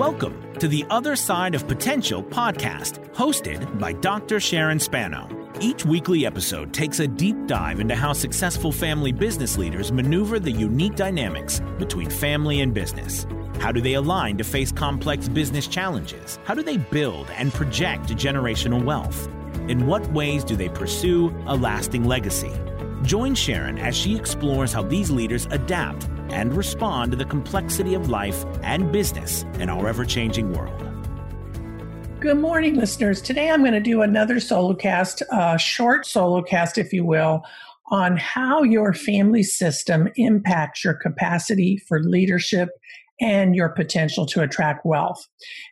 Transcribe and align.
Welcome 0.00 0.54
to 0.54 0.66
the 0.66 0.86
Other 0.88 1.14
Side 1.14 1.54
of 1.54 1.68
Potential 1.68 2.22
podcast, 2.22 3.06
hosted 3.12 3.78
by 3.78 3.92
Dr. 3.92 4.40
Sharon 4.40 4.80
Spano. 4.80 5.28
Each 5.60 5.84
weekly 5.84 6.24
episode 6.24 6.72
takes 6.72 7.00
a 7.00 7.06
deep 7.06 7.46
dive 7.46 7.80
into 7.80 7.94
how 7.94 8.14
successful 8.14 8.72
family 8.72 9.12
business 9.12 9.58
leaders 9.58 9.92
maneuver 9.92 10.40
the 10.40 10.50
unique 10.50 10.96
dynamics 10.96 11.60
between 11.78 12.08
family 12.08 12.62
and 12.62 12.72
business. 12.72 13.26
How 13.58 13.72
do 13.72 13.82
they 13.82 13.92
align 13.92 14.38
to 14.38 14.44
face 14.44 14.72
complex 14.72 15.28
business 15.28 15.66
challenges? 15.66 16.38
How 16.44 16.54
do 16.54 16.62
they 16.62 16.78
build 16.78 17.28
and 17.36 17.52
project 17.52 18.04
generational 18.04 18.82
wealth? 18.82 19.28
In 19.68 19.86
what 19.86 20.10
ways 20.14 20.44
do 20.44 20.56
they 20.56 20.70
pursue 20.70 21.28
a 21.46 21.54
lasting 21.54 22.06
legacy? 22.06 22.52
Join 23.02 23.34
Sharon 23.34 23.76
as 23.76 23.94
she 23.94 24.16
explores 24.16 24.72
how 24.72 24.82
these 24.82 25.10
leaders 25.10 25.46
adapt 25.50 26.08
and 26.32 26.54
respond 26.54 27.12
to 27.12 27.16
the 27.16 27.24
complexity 27.24 27.94
of 27.94 28.08
life 28.08 28.44
and 28.62 28.90
business 28.92 29.44
in 29.58 29.68
our 29.68 29.88
ever 29.88 30.04
changing 30.04 30.52
world. 30.52 30.80
Good 32.20 32.38
morning, 32.38 32.74
listeners. 32.74 33.22
Today 33.22 33.50
I'm 33.50 33.60
going 33.60 33.72
to 33.72 33.80
do 33.80 34.02
another 34.02 34.40
solo 34.40 34.74
cast, 34.74 35.22
a 35.32 35.58
short 35.58 36.06
solo 36.06 36.42
cast, 36.42 36.76
if 36.76 36.92
you 36.92 37.04
will, 37.04 37.42
on 37.90 38.16
how 38.16 38.62
your 38.62 38.92
family 38.92 39.42
system 39.42 40.08
impacts 40.16 40.84
your 40.84 40.94
capacity 40.94 41.76
for 41.76 42.02
leadership 42.02 42.68
and 43.20 43.54
your 43.54 43.68
potential 43.68 44.26
to 44.26 44.42
attract 44.42 44.84
wealth. 44.84 45.26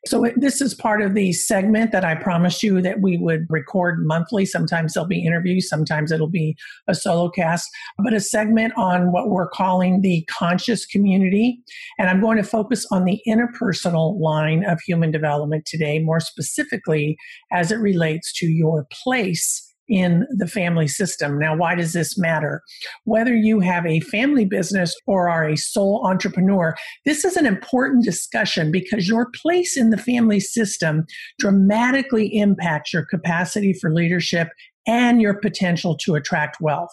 So 0.06 0.30
this 0.36 0.60
is 0.60 0.74
part 0.74 1.02
of 1.02 1.14
the 1.14 1.32
segment 1.32 1.92
that 1.92 2.04
I 2.04 2.14
promised 2.14 2.62
you 2.62 2.80
that 2.82 3.00
we 3.00 3.16
would 3.16 3.46
record 3.48 4.06
monthly. 4.06 4.44
Sometimes 4.44 4.94
there'll 4.94 5.08
be 5.08 5.24
interviews, 5.24 5.68
sometimes 5.68 6.12
it'll 6.12 6.28
be 6.28 6.56
a 6.86 6.94
solo 6.94 7.30
cast, 7.30 7.68
but 7.98 8.12
a 8.12 8.20
segment 8.20 8.74
on 8.76 9.12
what 9.12 9.30
we're 9.30 9.48
calling 9.48 10.02
the 10.02 10.26
conscious 10.28 10.84
community. 10.86 11.58
And 11.98 12.08
I'm 12.08 12.20
going 12.20 12.36
to 12.36 12.42
focus 12.42 12.86
on 12.90 13.04
the 13.04 13.20
interpersonal 13.26 14.20
line 14.20 14.64
of 14.64 14.80
human 14.80 15.10
development 15.10 15.64
today, 15.66 15.98
more 15.98 16.20
specifically 16.20 17.16
as 17.52 17.72
it 17.72 17.76
relates 17.76 18.32
to 18.34 18.46
your 18.46 18.86
place 18.90 19.67
in 19.88 20.26
the 20.30 20.46
family 20.46 20.88
system. 20.88 21.38
Now, 21.38 21.56
why 21.56 21.74
does 21.74 21.92
this 21.92 22.18
matter? 22.18 22.62
Whether 23.04 23.34
you 23.34 23.60
have 23.60 23.86
a 23.86 24.00
family 24.00 24.44
business 24.44 24.94
or 25.06 25.28
are 25.28 25.48
a 25.48 25.56
sole 25.56 26.06
entrepreneur, 26.06 26.76
this 27.04 27.24
is 27.24 27.36
an 27.36 27.46
important 27.46 28.04
discussion 28.04 28.70
because 28.70 29.08
your 29.08 29.30
place 29.42 29.76
in 29.76 29.90
the 29.90 29.96
family 29.96 30.40
system 30.40 31.06
dramatically 31.38 32.36
impacts 32.38 32.92
your 32.92 33.04
capacity 33.04 33.72
for 33.72 33.92
leadership 33.92 34.48
and 34.86 35.20
your 35.20 35.34
potential 35.34 35.96
to 35.98 36.14
attract 36.14 36.60
wealth. 36.60 36.90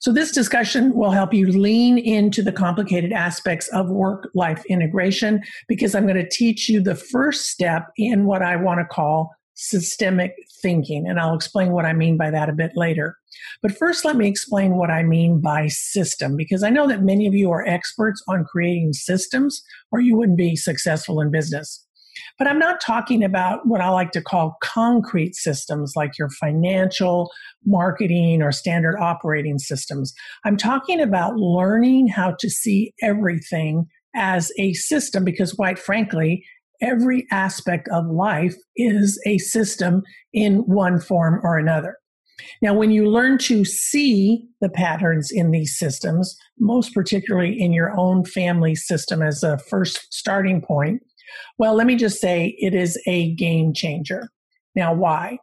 So, 0.00 0.12
this 0.12 0.30
discussion 0.30 0.94
will 0.94 1.10
help 1.10 1.34
you 1.34 1.48
lean 1.48 1.98
into 1.98 2.42
the 2.42 2.52
complicated 2.52 3.12
aspects 3.12 3.68
of 3.68 3.90
work 3.90 4.30
life 4.34 4.64
integration 4.66 5.42
because 5.68 5.94
I'm 5.94 6.04
going 6.04 6.14
to 6.16 6.28
teach 6.28 6.68
you 6.68 6.80
the 6.80 6.94
first 6.94 7.46
step 7.46 7.88
in 7.96 8.24
what 8.24 8.42
I 8.42 8.54
want 8.54 8.78
to 8.80 8.84
call 8.84 9.30
systemic 9.54 10.34
thinking. 10.60 11.06
And 11.08 11.18
I'll 11.20 11.34
explain 11.34 11.72
what 11.72 11.84
I 11.84 11.92
mean 11.92 12.16
by 12.16 12.30
that 12.30 12.48
a 12.48 12.54
bit 12.54 12.72
later. 12.74 13.16
But 13.62 13.76
first, 13.76 14.04
let 14.04 14.16
me 14.16 14.28
explain 14.28 14.76
what 14.76 14.90
I 14.90 15.02
mean 15.02 15.40
by 15.40 15.68
system, 15.68 16.36
because 16.36 16.62
I 16.62 16.70
know 16.70 16.88
that 16.88 17.02
many 17.02 17.26
of 17.26 17.34
you 17.34 17.50
are 17.52 17.66
experts 17.66 18.22
on 18.28 18.44
creating 18.44 18.92
systems, 18.92 19.62
or 19.92 20.00
you 20.00 20.16
wouldn't 20.16 20.38
be 20.38 20.56
successful 20.56 21.20
in 21.20 21.30
business. 21.30 21.84
But 22.38 22.48
I'm 22.48 22.58
not 22.58 22.80
talking 22.80 23.22
about 23.24 23.66
what 23.66 23.80
I 23.80 23.88
like 23.88 24.12
to 24.12 24.22
call 24.22 24.56
concrete 24.62 25.34
systems 25.34 25.94
like 25.96 26.18
your 26.18 26.30
financial, 26.30 27.30
marketing, 27.64 28.42
or 28.42 28.52
standard 28.52 28.98
operating 29.00 29.58
systems. 29.58 30.12
I'm 30.44 30.56
talking 30.56 31.00
about 31.00 31.36
learning 31.36 32.08
how 32.08 32.36
to 32.38 32.50
see 32.50 32.92
everything 33.02 33.86
as 34.16 34.52
a 34.58 34.72
system 34.74 35.24
because, 35.24 35.52
quite 35.52 35.78
frankly, 35.78 36.44
every 36.84 37.26
aspect 37.30 37.88
of 37.88 38.06
life 38.06 38.54
is 38.76 39.20
a 39.26 39.38
system 39.38 40.02
in 40.32 40.58
one 40.58 41.00
form 41.00 41.40
or 41.42 41.58
another. 41.58 41.96
Now, 42.60 42.74
when 42.74 42.90
you 42.90 43.08
learn 43.08 43.38
to 43.38 43.64
see 43.64 44.46
the 44.60 44.68
patterns 44.68 45.30
in 45.30 45.50
these 45.50 45.78
systems, 45.78 46.36
most 46.58 46.92
particularly 46.92 47.58
in 47.60 47.72
your 47.72 47.98
own 47.98 48.24
family 48.24 48.74
system 48.74 49.22
as 49.22 49.42
a 49.42 49.58
first 49.58 50.12
starting 50.12 50.60
point, 50.60 51.02
well, 51.58 51.74
let 51.74 51.86
me 51.86 51.96
just 51.96 52.20
say 52.20 52.56
it 52.58 52.74
is 52.74 53.00
a 53.06 53.34
game 53.34 53.72
changer. 53.72 54.28
Now, 54.74 54.92
why? 54.92 55.38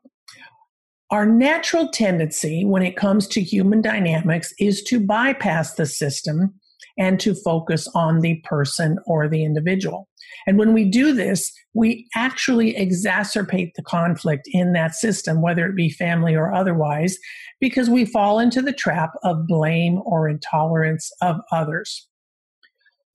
Our 1.09 1.25
natural 1.25 1.89
tendency 1.89 2.63
when 2.63 2.83
it 2.83 2.95
comes 2.95 3.27
to 3.29 3.41
human 3.41 3.81
dynamics 3.81 4.53
is 4.59 4.81
to 4.83 4.99
bypass 4.99 5.73
the 5.73 5.85
system 5.85 6.53
and 7.01 7.19
to 7.19 7.33
focus 7.33 7.87
on 7.95 8.19
the 8.19 8.35
person 8.43 8.99
or 9.07 9.27
the 9.27 9.43
individual. 9.43 10.07
And 10.45 10.59
when 10.59 10.71
we 10.71 10.85
do 10.87 11.13
this, 11.13 11.51
we 11.73 12.07
actually 12.15 12.75
exacerbate 12.75 13.71
the 13.75 13.81
conflict 13.81 14.47
in 14.51 14.73
that 14.73 14.93
system, 14.93 15.41
whether 15.41 15.65
it 15.65 15.75
be 15.75 15.89
family 15.89 16.35
or 16.35 16.53
otherwise, 16.53 17.17
because 17.59 17.89
we 17.89 18.05
fall 18.05 18.37
into 18.37 18.61
the 18.61 18.71
trap 18.71 19.13
of 19.23 19.47
blame 19.47 19.99
or 20.05 20.29
intolerance 20.29 21.11
of 21.21 21.37
others. 21.51 22.07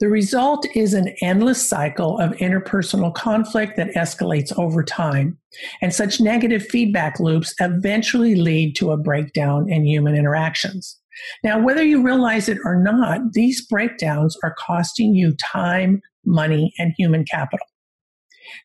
The 0.00 0.08
result 0.08 0.66
is 0.74 0.92
an 0.92 1.14
endless 1.22 1.66
cycle 1.66 2.18
of 2.18 2.32
interpersonal 2.32 3.14
conflict 3.14 3.76
that 3.76 3.94
escalates 3.94 4.52
over 4.58 4.82
time. 4.82 5.38
And 5.80 5.94
such 5.94 6.20
negative 6.20 6.66
feedback 6.66 7.20
loops 7.20 7.54
eventually 7.60 8.34
lead 8.34 8.74
to 8.76 8.90
a 8.90 8.98
breakdown 8.98 9.70
in 9.70 9.86
human 9.86 10.16
interactions. 10.16 10.98
Now, 11.42 11.60
whether 11.60 11.84
you 11.84 12.02
realize 12.02 12.48
it 12.48 12.58
or 12.64 12.76
not, 12.76 13.32
these 13.32 13.64
breakdowns 13.66 14.36
are 14.42 14.54
costing 14.58 15.14
you 15.14 15.34
time, 15.36 16.00
money, 16.24 16.72
and 16.78 16.92
human 16.96 17.24
capital. 17.24 17.66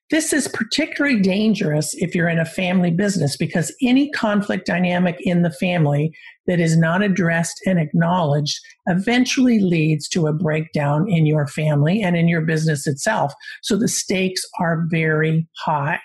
This 0.10 0.34
is 0.34 0.48
particularly 0.48 1.20
dangerous 1.20 1.94
if 1.96 2.14
you're 2.14 2.30
in 2.30 2.40
a 2.40 2.46
family 2.46 2.92
business 2.92 3.38
because 3.38 3.74
any 3.82 4.12
conflict 4.12 4.68
dynamic 4.68 5.16
in 5.22 5.42
the 5.42 5.52
family 5.52 6.14
that 6.48 6.60
is 6.60 6.78
not 6.78 7.02
addressed 7.02 7.60
and 7.66 7.80
acknowledged 7.80 8.60
eventually 8.88 9.60
leads 9.60 10.08
to 10.10 10.28
a 10.28 10.34
breakdown 10.34 11.10
in 11.10 11.26
your 11.26 11.48
family 11.48 12.02
and 12.02 12.16
in 12.16 12.28
your 12.28 12.42
business 12.42 12.86
itself. 12.86 13.34
So 13.64 13.78
the 13.78 13.88
stakes 13.88 14.44
are 14.60 14.86
very 14.90 15.48
high. 15.58 16.00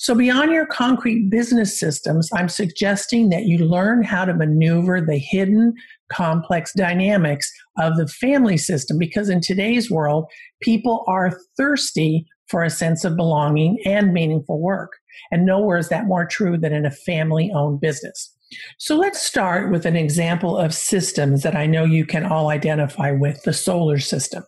So, 0.00 0.14
beyond 0.14 0.52
your 0.52 0.64
concrete 0.64 1.28
business 1.28 1.76
systems, 1.76 2.30
I'm 2.32 2.48
suggesting 2.48 3.30
that 3.30 3.46
you 3.46 3.58
learn 3.58 4.04
how 4.04 4.24
to 4.24 4.32
maneuver 4.32 5.00
the 5.00 5.18
hidden, 5.18 5.74
complex 6.08 6.72
dynamics 6.72 7.50
of 7.80 7.96
the 7.96 8.06
family 8.06 8.58
system 8.58 8.96
because 8.96 9.28
in 9.28 9.40
today's 9.40 9.90
world, 9.90 10.26
people 10.62 11.04
are 11.08 11.36
thirsty 11.56 12.24
for 12.46 12.62
a 12.62 12.70
sense 12.70 13.04
of 13.04 13.16
belonging 13.16 13.78
and 13.84 14.12
meaningful 14.12 14.60
work. 14.60 14.92
And 15.32 15.44
nowhere 15.44 15.78
is 15.78 15.88
that 15.88 16.06
more 16.06 16.26
true 16.26 16.56
than 16.56 16.72
in 16.72 16.86
a 16.86 16.92
family 16.92 17.50
owned 17.52 17.80
business. 17.80 18.32
So 18.78 18.94
let's 18.94 19.20
start 19.20 19.72
with 19.72 19.84
an 19.84 19.96
example 19.96 20.56
of 20.56 20.72
systems 20.72 21.42
that 21.42 21.56
I 21.56 21.66
know 21.66 21.84
you 21.84 22.06
can 22.06 22.24
all 22.24 22.50
identify 22.50 23.10
with 23.10 23.42
the 23.42 23.52
solar 23.52 23.98
system. 23.98 24.44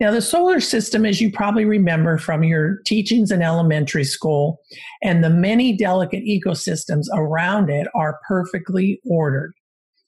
Now, 0.00 0.10
the 0.10 0.22
solar 0.22 0.60
system, 0.60 1.04
as 1.04 1.20
you 1.20 1.30
probably 1.30 1.64
remember 1.64 2.18
from 2.18 2.44
your 2.44 2.78
teachings 2.86 3.30
in 3.30 3.42
elementary 3.42 4.04
school, 4.04 4.60
and 5.02 5.22
the 5.22 5.30
many 5.30 5.76
delicate 5.76 6.24
ecosystems 6.24 7.06
around 7.14 7.70
it 7.70 7.88
are 7.94 8.20
perfectly 8.26 9.00
ordered. 9.04 9.52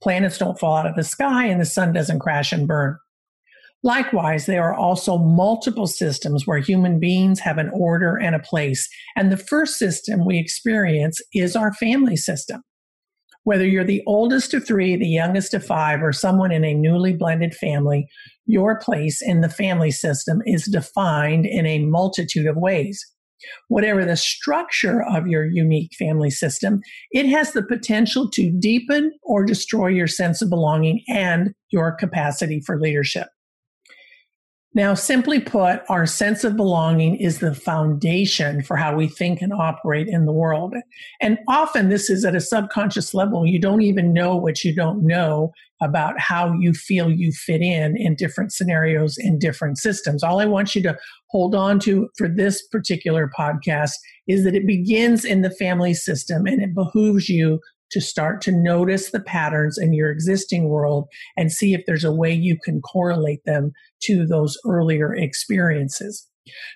Planets 0.03 0.39
don't 0.39 0.59
fall 0.59 0.77
out 0.77 0.87
of 0.87 0.97
the 0.97 1.05
sky 1.05 1.47
and 1.47 1.61
the 1.61 1.65
sun 1.65 1.93
doesn't 1.93 2.19
crash 2.19 2.53
and 2.53 2.69
burn. 2.69 2.99
Likewise, 3.83 4.47
there 4.47 4.65
are 4.65 4.75
also 4.75 5.19
multiple 5.19 5.87
systems 5.87 6.47
where 6.47 6.59
human 6.59 6.99
beings 6.99 7.39
have 7.41 7.59
an 7.59 7.71
order 7.75 8.17
and 8.17 8.35
a 8.35 8.39
place. 8.39 8.89
And 9.15 9.31
the 9.31 9.37
first 9.37 9.79
system 9.79 10.25
we 10.25 10.39
experience 10.39 11.21
is 11.35 11.55
our 11.55 11.73
family 11.75 12.17
system. 12.17 12.63
Whether 13.45 13.67
you're 13.67 13.85
the 13.85 14.03
oldest 14.07 14.55
of 14.55 14.67
three, 14.67 14.97
the 14.97 15.07
youngest 15.07 15.55
of 15.55 15.65
five, 15.65 16.03
or 16.03 16.13
someone 16.13 16.51
in 16.51 16.65
a 16.65 16.75
newly 16.75 17.13
blended 17.13 17.55
family, 17.55 18.09
your 18.47 18.79
place 18.79 19.21
in 19.23 19.43
the 19.43 19.49
family 19.49 19.91
system 19.91 20.43
is 20.47 20.65
defined 20.65 21.47
in 21.47 21.67
a 21.67 21.85
multitude 21.85 22.47
of 22.47 22.57
ways. 22.57 23.05
Whatever 23.69 24.07
the 24.07 24.17
structure 24.17 25.03
of 25.03 25.27
your 25.27 25.45
unique 25.45 25.93
family 25.99 26.31
system, 26.31 26.81
it 27.11 27.27
has 27.27 27.53
the 27.53 27.63
potential 27.63 28.31
to 28.31 28.51
deepen 28.51 29.13
or 29.23 29.45
destroy 29.45 29.89
your 29.89 30.07
sense 30.07 30.41
of 30.41 30.49
belonging 30.49 31.03
and 31.09 31.53
your 31.71 31.93
capacity 31.93 32.61
for 32.65 32.81
leadership. 32.81 33.29
Now, 34.77 34.95
simply 34.95 35.39
put, 35.39 35.83
our 35.89 36.05
sense 36.05 36.43
of 36.43 36.57
belonging 36.57 37.15
is 37.17 37.39
the 37.39 37.55
foundation 37.55 38.61
for 38.61 38.77
how 38.77 38.97
we 38.97 39.07
think 39.07 39.41
and 39.41 39.53
operate 39.53 40.09
in 40.09 40.27
the 40.27 40.33
world. 40.33 40.75
And 41.21 41.39
often 41.49 41.91
this 41.91 42.11
is 42.11 42.25
at 42.25 42.35
a 42.35 42.41
subconscious 42.41 43.15
level. 43.15 43.47
You 43.47 43.61
don't 43.61 43.83
even 43.83 44.13
know 44.13 44.35
what 44.35 44.65
you 44.65 44.75
don't 44.75 45.07
know 45.07 45.53
about 45.81 46.19
how 46.19 46.53
you 46.55 46.73
feel 46.73 47.11
you 47.11 47.31
fit 47.31 47.61
in 47.61 47.97
in 47.97 48.17
different 48.17 48.53
scenarios 48.53 49.17
in 49.19 49.39
different 49.39 49.79
systems. 49.79 50.23
All 50.23 50.41
I 50.41 50.47
want 50.47 50.75
you 50.75 50.83
to 50.83 50.97
hold 51.29 51.55
on 51.55 51.79
to 51.81 52.09
for 52.17 52.29
this 52.29 52.67
particular 52.69 53.31
podcast 53.37 53.93
is 54.27 54.45
that 54.45 54.55
it 54.55 54.67
begins 54.67 55.25
in 55.25 55.43
the 55.43 55.51
family 55.51 55.95
system 55.95 56.47
and 56.47 56.63
it 56.63 56.75
behooves 56.75 57.29
you 57.29 57.61
to 57.95 58.01
start 58.01 58.43
to 58.43 58.53
notice 58.53 59.11
the 59.11 59.21
patterns 59.21 59.79
in 59.79 59.95
your 59.95 60.11
existing 60.11 60.69
world 60.69 61.07
and 61.37 61.51
see 61.51 61.73
if 61.73 61.83
there's 61.87 62.05
a 62.05 62.13
way 62.13 62.33
you 62.33 62.59
can 62.63 62.83
correlate 62.83 63.45
them 63.47 63.73
to 64.03 64.27
those 64.27 64.59
earlier 64.67 65.15
experiences. 65.15 66.29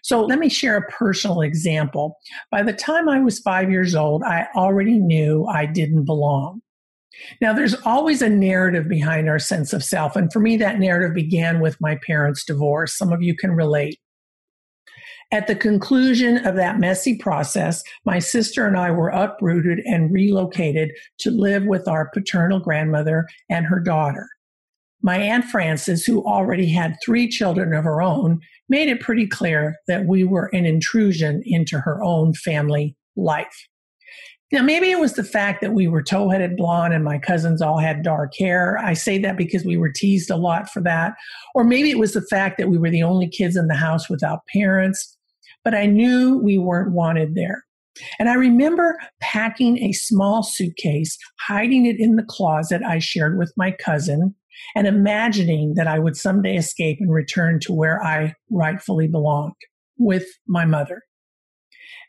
So 0.03 0.25
let 0.25 0.38
me 0.38 0.49
share 0.49 0.79
a 0.79 0.91
personal 0.91 1.43
example. 1.43 2.17
By 2.50 2.62
the 2.62 2.73
time 2.73 3.09
I 3.09 3.20
was 3.20 3.41
five 3.41 3.70
years 3.70 3.94
old, 3.94 4.23
I 4.23 4.47
already 4.56 4.99
knew 4.99 5.44
I 5.47 5.67
didn't 5.67 6.06
belong. 6.06 6.62
Now, 7.43 7.53
there's 7.53 7.75
always 7.85 8.23
a 8.23 8.31
narrative 8.31 8.88
behind 8.88 9.29
our 9.29 9.41
sense 9.41 9.73
of 9.73 9.82
self. 9.82 10.14
And 10.17 10.32
for 10.32 10.41
me, 10.41 10.56
that 10.59 10.79
narrative 10.79 11.14
began 11.14 11.61
with 11.61 11.76
my 11.81 11.99
parents' 12.06 12.44
divorce. 12.44 12.97
Some 12.97 13.12
of 13.12 13.23
you 13.23 13.37
can 13.37 13.50
relate. 13.50 13.99
At 15.31 15.47
the 15.47 15.55
conclusion 15.55 16.39
of 16.47 16.57
that 16.57 16.79
messy 16.79 17.17
process, 17.17 17.83
my 18.07 18.19
sister 18.19 18.67
and 18.67 18.79
I 18.79 18.91
were 18.91 19.11
uprooted 19.11 19.81
and 19.81 20.11
relocated 20.11 20.91
to 21.19 21.31
live 21.31 21.65
with 21.67 21.87
our 21.87 22.11
paternal 22.15 22.61
grandmother 22.61 23.27
and 23.51 23.67
her 23.67 23.79
daughter. 23.79 24.27
My 25.03 25.19
Aunt 25.19 25.45
Frances, 25.45 26.05
who 26.05 26.25
already 26.25 26.69
had 26.69 26.97
three 27.05 27.29
children 27.29 27.75
of 27.75 27.85
her 27.85 28.01
own, 28.01 28.41
made 28.71 28.89
it 28.89 29.01
pretty 29.01 29.27
clear 29.27 29.77
that 29.87 30.07
we 30.07 30.25
were 30.25 30.47
an 30.55 30.65
intrusion 30.65 31.43
into 31.45 31.79
her 31.79 32.03
own 32.03 32.33
family 32.33 32.97
life. 33.15 33.69
Now, 34.51 34.63
maybe 34.63 34.91
it 34.91 34.99
was 34.99 35.13
the 35.13 35.25
fact 35.25 35.61
that 35.61 35.75
we 35.75 35.89
were 35.89 36.03
tow 36.03 36.31
headed 36.31 36.57
blonde 36.57 36.95
and 36.95 37.05
my 37.05 37.19
cousins 37.19 37.61
all 37.61 37.79
had 37.79 38.03
dark 38.03 38.33
hair. 38.35 38.79
I 38.79 38.95
say 38.95 39.19
that 39.19 39.37
because 39.37 39.63
we 39.63 39.77
were 39.77 39.93
teased 39.93 40.31
a 40.31 40.37
lot 40.37 40.71
for 40.71 40.81
that. 40.81 41.13
Or 41.55 41.65
maybe 41.65 41.91
it 41.91 41.99
was 41.99 42.15
the 42.15 42.23
fact 42.23 42.57
that 42.57 42.71
we 42.71 42.79
were 42.79 42.91
the 42.91 43.03
only 43.03 43.29
kids 43.29 43.57
in 43.57 43.67
the 43.67 43.75
house 43.75 44.09
without 44.09 44.41
parents. 44.51 45.18
But 45.69 45.76
I 45.76 45.85
knew 45.85 46.38
we 46.38 46.56
weren't 46.56 46.93
wanted 46.93 47.35
there. 47.35 47.62
And 48.19 48.31
I 48.31 48.37
remember 48.37 48.99
packing 49.20 49.76
a 49.85 49.93
small 49.93 50.43
suitcase, 50.43 51.19
hiding 51.47 51.85
it 51.85 52.00
in 52.00 52.17
the 52.17 52.25
closet 52.26 52.81
I 52.82 53.00
shared 53.00 53.37
with 53.37 53.53
my 53.55 53.73
cousin, 53.73 54.35
and 54.75 54.87
imagining 54.87 55.75
that 55.75 55.87
I 55.87 55.99
would 55.99 56.17
someday 56.17 56.56
escape 56.56 56.97
and 57.03 57.12
return 57.12 57.61
to 57.61 57.75
where 57.75 58.03
I 58.03 58.32
rightfully 58.50 59.09
belonged 59.09 59.53
with 59.99 60.25
my 60.47 60.65
mother. 60.65 61.03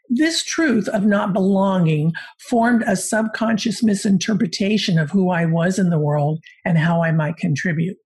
This 0.07 0.41
truth 0.41 0.87
of 0.87 1.03
not 1.03 1.33
belonging 1.33 2.13
formed 2.39 2.85
a 2.87 2.95
subconscious 2.95 3.83
misinterpretation 3.83 4.97
of 4.97 5.11
who 5.11 5.31
I 5.31 5.43
was 5.43 5.77
in 5.77 5.89
the 5.89 5.99
world 5.99 6.39
and 6.63 6.77
how 6.77 7.03
I 7.03 7.11
might 7.11 7.35
contribute. 7.35 7.97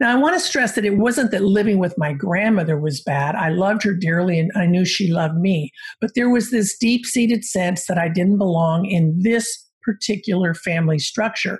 Now, 0.00 0.12
I 0.12 0.20
want 0.20 0.34
to 0.34 0.40
stress 0.40 0.74
that 0.74 0.84
it 0.84 0.96
wasn't 0.96 1.30
that 1.30 1.44
living 1.44 1.78
with 1.78 1.96
my 1.98 2.12
grandmother 2.12 2.78
was 2.78 3.00
bad. 3.00 3.34
I 3.34 3.50
loved 3.50 3.82
her 3.84 3.94
dearly 3.94 4.38
and 4.38 4.50
I 4.54 4.66
knew 4.66 4.84
she 4.84 5.12
loved 5.12 5.36
me. 5.36 5.70
But 6.00 6.12
there 6.14 6.30
was 6.30 6.50
this 6.50 6.76
deep 6.76 7.06
seated 7.06 7.44
sense 7.44 7.86
that 7.86 7.98
I 7.98 8.08
didn't 8.08 8.38
belong 8.38 8.86
in 8.86 9.20
this 9.22 9.66
particular 9.82 10.54
family 10.54 10.98
structure. 10.98 11.58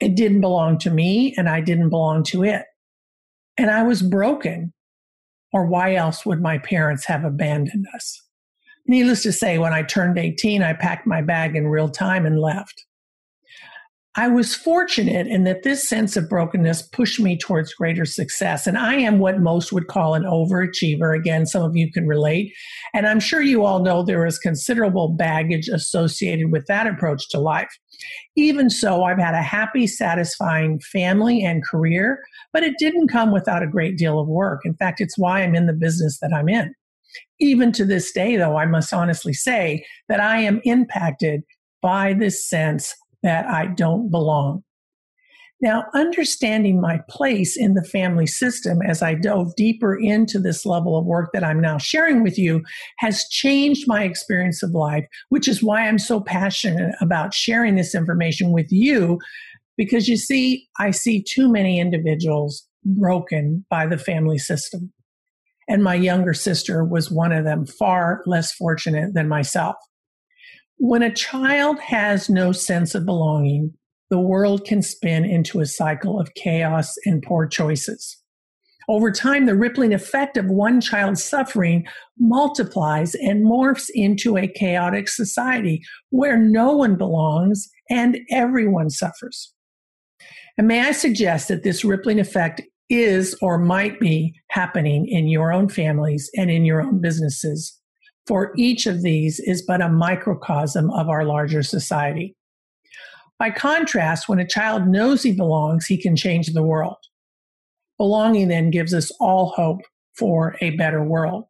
It 0.00 0.16
didn't 0.16 0.40
belong 0.40 0.78
to 0.78 0.90
me 0.90 1.34
and 1.36 1.48
I 1.48 1.60
didn't 1.60 1.90
belong 1.90 2.22
to 2.24 2.42
it. 2.42 2.64
And 3.58 3.70
I 3.70 3.82
was 3.82 4.02
broken. 4.02 4.72
Or 5.52 5.66
why 5.66 5.94
else 5.96 6.24
would 6.24 6.40
my 6.40 6.58
parents 6.58 7.04
have 7.06 7.24
abandoned 7.24 7.86
us? 7.94 8.22
Needless 8.86 9.22
to 9.24 9.32
say, 9.32 9.58
when 9.58 9.72
I 9.72 9.82
turned 9.82 10.18
18, 10.18 10.62
I 10.62 10.72
packed 10.72 11.06
my 11.06 11.22
bag 11.22 11.56
in 11.56 11.66
real 11.66 11.88
time 11.88 12.24
and 12.24 12.40
left. 12.40 12.84
I 14.16 14.26
was 14.26 14.56
fortunate 14.56 15.28
in 15.28 15.44
that 15.44 15.62
this 15.62 15.88
sense 15.88 16.16
of 16.16 16.28
brokenness 16.28 16.82
pushed 16.82 17.20
me 17.20 17.38
towards 17.38 17.72
greater 17.72 18.04
success. 18.04 18.66
And 18.66 18.76
I 18.76 18.94
am 18.94 19.20
what 19.20 19.40
most 19.40 19.72
would 19.72 19.86
call 19.86 20.14
an 20.14 20.24
overachiever. 20.24 21.16
Again, 21.16 21.46
some 21.46 21.62
of 21.62 21.76
you 21.76 21.92
can 21.92 22.08
relate. 22.08 22.52
And 22.92 23.06
I'm 23.06 23.20
sure 23.20 23.40
you 23.40 23.64
all 23.64 23.84
know 23.84 24.02
there 24.02 24.26
is 24.26 24.36
considerable 24.38 25.10
baggage 25.10 25.68
associated 25.68 26.50
with 26.50 26.66
that 26.66 26.88
approach 26.88 27.28
to 27.28 27.38
life. 27.38 27.70
Even 28.34 28.68
so, 28.68 29.04
I've 29.04 29.18
had 29.18 29.34
a 29.34 29.42
happy, 29.42 29.86
satisfying 29.86 30.80
family 30.80 31.44
and 31.44 31.64
career, 31.64 32.20
but 32.52 32.64
it 32.64 32.74
didn't 32.78 33.08
come 33.08 33.30
without 33.30 33.62
a 33.62 33.68
great 33.68 33.96
deal 33.96 34.18
of 34.18 34.26
work. 34.26 34.62
In 34.64 34.74
fact, 34.74 35.00
it's 35.00 35.18
why 35.18 35.42
I'm 35.42 35.54
in 35.54 35.66
the 35.66 35.72
business 35.72 36.18
that 36.20 36.32
I'm 36.34 36.48
in. 36.48 36.74
Even 37.38 37.70
to 37.72 37.84
this 37.84 38.10
day, 38.10 38.36
though, 38.36 38.56
I 38.56 38.66
must 38.66 38.92
honestly 38.92 39.34
say 39.34 39.84
that 40.08 40.20
I 40.20 40.38
am 40.38 40.60
impacted 40.64 41.42
by 41.80 42.12
this 42.12 42.48
sense 42.48 42.94
that 43.22 43.46
I 43.46 43.66
don't 43.66 44.10
belong. 44.10 44.62
Now, 45.62 45.84
understanding 45.94 46.80
my 46.80 47.00
place 47.10 47.54
in 47.56 47.74
the 47.74 47.84
family 47.84 48.26
system 48.26 48.80
as 48.80 49.02
I 49.02 49.12
dove 49.12 49.54
deeper 49.56 49.94
into 49.94 50.38
this 50.38 50.64
level 50.64 50.96
of 50.96 51.04
work 51.04 51.32
that 51.34 51.44
I'm 51.44 51.60
now 51.60 51.76
sharing 51.76 52.22
with 52.22 52.38
you 52.38 52.62
has 52.98 53.28
changed 53.28 53.86
my 53.86 54.04
experience 54.04 54.62
of 54.62 54.70
life, 54.70 55.04
which 55.28 55.46
is 55.46 55.62
why 55.62 55.86
I'm 55.86 55.98
so 55.98 56.20
passionate 56.20 56.94
about 57.02 57.34
sharing 57.34 57.74
this 57.74 57.94
information 57.94 58.52
with 58.52 58.72
you. 58.72 59.18
Because 59.76 60.08
you 60.08 60.16
see, 60.16 60.66
I 60.78 60.92
see 60.92 61.22
too 61.22 61.50
many 61.50 61.78
individuals 61.78 62.66
broken 62.84 63.66
by 63.68 63.86
the 63.86 63.98
family 63.98 64.38
system. 64.38 64.90
And 65.68 65.84
my 65.84 65.94
younger 65.94 66.34
sister 66.34 66.84
was 66.84 67.10
one 67.10 67.32
of 67.32 67.44
them, 67.44 67.66
far 67.66 68.22
less 68.26 68.50
fortunate 68.50 69.12
than 69.12 69.28
myself. 69.28 69.76
When 70.82 71.02
a 71.02 71.12
child 71.12 71.78
has 71.80 72.30
no 72.30 72.52
sense 72.52 72.94
of 72.94 73.04
belonging, 73.04 73.74
the 74.08 74.18
world 74.18 74.64
can 74.64 74.80
spin 74.80 75.26
into 75.26 75.60
a 75.60 75.66
cycle 75.66 76.18
of 76.18 76.32
chaos 76.32 76.94
and 77.04 77.22
poor 77.22 77.46
choices. 77.46 78.16
Over 78.88 79.12
time, 79.12 79.44
the 79.44 79.54
rippling 79.54 79.92
effect 79.92 80.38
of 80.38 80.46
one 80.46 80.80
child's 80.80 81.22
suffering 81.22 81.86
multiplies 82.18 83.14
and 83.14 83.44
morphs 83.44 83.90
into 83.92 84.38
a 84.38 84.48
chaotic 84.48 85.08
society 85.08 85.82
where 86.08 86.38
no 86.38 86.74
one 86.74 86.96
belongs 86.96 87.68
and 87.90 88.16
everyone 88.30 88.88
suffers. 88.88 89.52
And 90.56 90.66
may 90.66 90.80
I 90.80 90.92
suggest 90.92 91.48
that 91.48 91.62
this 91.62 91.84
rippling 91.84 92.18
effect 92.18 92.62
is 92.88 93.36
or 93.42 93.58
might 93.58 94.00
be 94.00 94.34
happening 94.48 95.06
in 95.06 95.28
your 95.28 95.52
own 95.52 95.68
families 95.68 96.30
and 96.38 96.50
in 96.50 96.64
your 96.64 96.80
own 96.80 97.02
businesses. 97.02 97.79
For 98.26 98.52
each 98.56 98.86
of 98.86 99.02
these 99.02 99.40
is 99.40 99.62
but 99.62 99.82
a 99.82 99.88
microcosm 99.88 100.90
of 100.90 101.08
our 101.08 101.24
larger 101.24 101.62
society. 101.62 102.36
By 103.38 103.50
contrast, 103.50 104.28
when 104.28 104.38
a 104.38 104.46
child 104.46 104.86
knows 104.86 105.22
he 105.22 105.32
belongs, 105.32 105.86
he 105.86 105.96
can 105.96 106.14
change 106.14 106.48
the 106.48 106.62
world. 106.62 106.98
Belonging 107.96 108.48
then 108.48 108.70
gives 108.70 108.92
us 108.92 109.10
all 109.20 109.50
hope 109.56 109.80
for 110.14 110.56
a 110.60 110.70
better 110.76 111.02
world. 111.02 111.44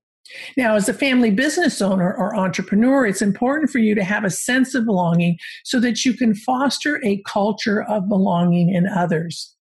Now, 0.57 0.77
as 0.77 0.89
a 0.89 0.95
family 0.95 1.31
business 1.31 1.83
owner 1.83 2.15
or 2.15 2.37
entrepreneur, 2.37 3.07
it's 3.07 3.23
important 3.23 3.71
for 3.71 3.79
you 3.79 3.95
to 3.97 4.05
have 4.05 4.25
a 4.25 4.31
sense 4.31 4.75
of 4.75 4.85
belonging 4.85 5.39
so 5.65 5.81
that 5.81 6.05
you 6.05 6.15
can 6.15 6.35
foster 6.35 7.01
a 7.05 7.23
culture 7.27 7.83
of 7.83 8.09
belonging 8.09 8.73
in 8.73 8.87
others. 8.87 9.55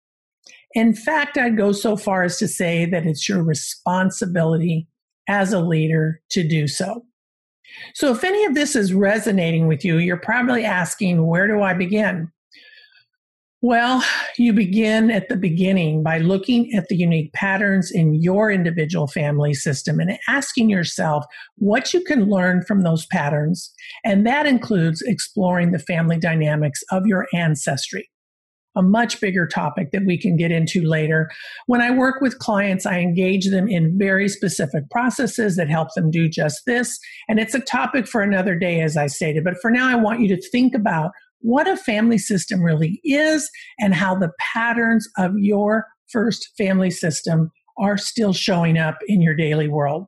In 0.75 0.95
fact, 0.95 1.39
I'd 1.39 1.57
go 1.57 1.73
so 1.73 1.97
far 1.97 2.25
as 2.25 2.39
to 2.39 2.49
say 2.49 2.85
that 2.87 3.07
it's 3.07 3.29
your 3.29 3.43
responsibility 3.43 4.87
as 5.29 5.53
a 5.53 5.61
leader 5.61 6.21
to 6.31 6.47
do 6.47 6.67
so. 6.67 7.05
So, 7.95 8.13
if 8.13 8.25
any 8.25 8.45
of 8.45 8.55
this 8.55 8.75
is 8.75 8.95
resonating 8.95 9.69
with 9.69 9.85
you, 9.85 9.99
you're 9.99 10.17
probably 10.17 10.65
asking, 10.65 11.27
where 11.27 11.47
do 11.47 11.63
I 11.63 11.75
begin? 11.75 12.33
Well, 13.61 14.05
you 14.37 14.53
begin 14.53 15.11
at 15.11 15.29
the 15.29 15.37
beginning 15.37 16.05
by 16.05 16.19
looking 16.19 16.73
at 16.75 16.87
the 16.87 16.97
unique 16.97 17.33
patterns 17.33 17.91
in 17.91 18.15
your 18.15 18.53
individual 18.53 19.09
family 19.09 19.53
system 19.53 19.99
and 19.99 20.17
asking 20.29 20.71
yourself 20.71 21.25
what 21.57 21.93
you 21.93 22.01
can 22.05 22.27
learn 22.27 22.63
from 22.63 22.83
those 22.83 23.07
patterns. 23.07 23.73
And 24.05 24.25
that 24.27 24.47
includes 24.47 25.03
exploring 25.03 25.73
the 25.73 25.81
family 25.81 26.19
dynamics 26.19 26.85
of 26.93 27.05
your 27.07 27.27
ancestry 27.35 28.09
a 28.79 28.83
much 28.83 29.21
bigger 29.21 29.47
topic 29.47 29.91
that 29.91 30.07
we 30.07 30.17
can 30.17 30.37
get 30.37 30.53
into 30.53 30.83
later. 30.83 31.31
When 31.67 31.83
I 31.83 31.91
work 31.91 32.21
with 32.21 32.39
clients, 32.39 32.87
I 32.87 33.01
engage 33.01 33.51
them 33.51 33.69
in 33.69 33.99
very 33.99 34.29
specific 34.29 34.89
processes 34.91 35.57
that 35.57 35.69
help 35.69 35.89
them 35.95 36.11
do 36.11 36.29
just 36.29 36.63
this. 36.65 36.99
And 37.29 37.41
it's 37.41 37.55
a 37.55 37.61
topic 37.61 38.07
for 38.07 38.23
another 38.23 38.55
day, 38.55 38.81
as 38.81 38.97
I 38.97 39.09
stated. 39.09 39.43
But 39.45 39.59
for 39.61 39.71
now, 39.71 39.89
I 39.89 39.97
want 39.97 40.21
you 40.21 40.29
to 40.29 40.51
think 40.51 40.75
about 40.75 41.11
what 41.41 41.69
a 41.69 41.77
family 41.77 42.19
system 42.19 42.63
really 42.63 43.01
is 43.05 43.51
and 43.81 43.95
how 43.95 44.15
the 44.15 44.31
patterns 44.39 45.09
of 45.19 45.33
your 45.37 45.87
first 46.09 46.51
family 46.57 46.91
system 46.91 47.51
are 47.79 47.99
still 47.99 48.33
showing 48.33 48.79
up 48.79 48.99
in 49.07 49.21
your 49.21 49.35
daily 49.35 49.69
world. 49.69 50.07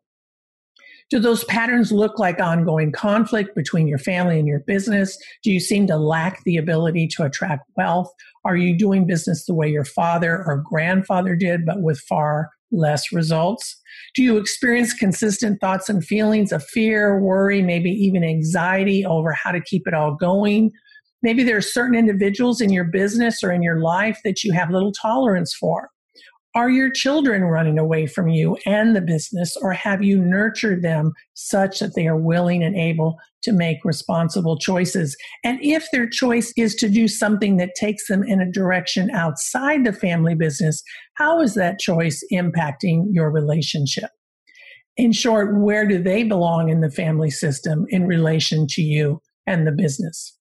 Do 1.11 1.19
those 1.19 1.43
patterns 1.45 1.91
look 1.91 2.21
like 2.21 2.39
ongoing 2.39 2.93
conflict 2.93 3.57
between 3.57 3.89
your 3.89 3.99
family 3.99 4.39
and 4.39 4.47
your 4.47 4.61
business? 4.61 5.19
Do 5.43 5.51
you 5.51 5.59
seem 5.59 5.89
to 5.89 5.97
lack 5.97 6.45
the 6.45 6.57
ability 6.57 7.09
to 7.17 7.25
attract 7.25 7.69
wealth? 7.77 8.13
Are 8.45 8.57
you 8.57 8.79
doing 8.79 9.09
business 9.09 9.45
the 9.45 9.55
way 9.55 9.69
your 9.69 9.85
father 9.85 10.45
or 10.47 10.63
grandfather 10.65 11.35
did, 11.35 11.67
but 11.67 11.83
with 11.83 11.99
far 11.99 12.51
less 12.71 13.13
results? 13.13 13.77
Do 14.15 14.23
you 14.23 14.37
experience 14.37 14.95
consistent 14.95 15.61
thoughts 15.61 15.89
and 15.89 16.05
feelings 16.05 16.53
of 16.53 16.65
fear, 16.65 17.19
worry, 17.19 17.61
maybe 17.61 17.91
even 17.91 18.23
anxiety 18.23 19.05
over 19.05 19.33
how 19.33 19.51
to 19.51 19.61
keep 19.61 19.89
it 19.89 19.95
all 19.95 20.15
going? 20.15 20.71
Maybe 21.23 21.43
there 21.43 21.57
are 21.57 21.63
certain 21.63 21.97
individuals 21.97 22.61
in 22.61 22.71
your 22.71 22.85
business 22.85 23.43
or 23.43 23.51
in 23.51 23.65
your 23.65 23.81
life 23.81 24.21
that 24.25 24.45
you 24.45 24.53
have 24.53 24.71
little 24.71 24.93
tolerance 24.93 25.53
for. 25.53 25.91
Are 26.57 26.69
your 26.69 26.91
children 26.91 27.45
running 27.45 27.79
away 27.79 28.09
from 28.09 28.29
you 28.29 28.57
and 28.67 28.97
the 28.97 29.01
business, 29.01 29.57
or 29.63 29.73
have 29.73 30.03
you 30.03 30.19
nurtured 30.19 30.83
them 30.83 31.13
such 31.35 31.79
that 31.79 31.95
they 31.95 32.09
are 32.09 32.17
willing 32.17 32.65
and 32.65 32.75
able 32.75 33.17
to 33.43 33.53
make 33.53 33.85
responsible 33.85 34.59
choices? 34.59 35.17
And 35.45 35.61
if 35.63 35.87
their 35.93 36.09
choice 36.09 36.53
is 36.57 36.75
to 36.77 36.89
do 36.89 37.07
something 37.07 37.57
that 37.59 37.77
takes 37.77 38.09
them 38.09 38.25
in 38.25 38.41
a 38.41 38.51
direction 38.51 39.11
outside 39.13 39.85
the 39.85 39.93
family 39.93 40.35
business, 40.35 40.83
how 41.15 41.41
is 41.41 41.55
that 41.55 41.79
choice 41.79 42.21
impacting 42.33 43.05
your 43.13 43.31
relationship? 43.31 44.11
In 44.97 45.13
short, 45.13 45.57
where 45.57 45.87
do 45.87 46.03
they 46.03 46.25
belong 46.25 46.69
in 46.69 46.81
the 46.81 46.91
family 46.91 47.31
system 47.31 47.87
in 47.91 48.09
relation 48.09 48.67
to 48.71 48.83
you 48.83 49.23
and 49.47 49.69
the 49.69 49.73
business? 49.73 50.37